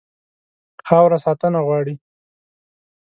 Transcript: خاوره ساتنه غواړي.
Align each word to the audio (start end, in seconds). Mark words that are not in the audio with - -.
خاوره 0.87 1.17
ساتنه 1.25 1.59
غواړي. 1.67 1.95